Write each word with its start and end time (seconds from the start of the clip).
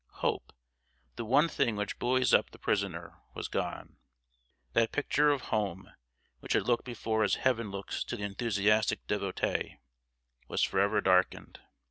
Hope 0.25 0.51
the 1.15 1.23
one 1.25 1.47
thing 1.47 1.75
which 1.75 1.99
buoys 1.99 2.33
up 2.33 2.49
the 2.49 2.57
prisoner 2.57 3.19
was 3.35 3.47
gone. 3.47 3.97
That 4.73 4.91
picture 4.91 5.29
of 5.29 5.41
home, 5.53 5.91
which 6.39 6.53
had 6.53 6.63
looked 6.63 6.85
before 6.85 7.23
as 7.23 7.35
heaven 7.35 7.69
looks 7.69 8.03
to 8.05 8.17
the 8.17 8.23
enthusiastic 8.23 9.05
devotee, 9.05 9.77
was 10.47 10.63
forever 10.63 11.01
darkened. 11.01 11.59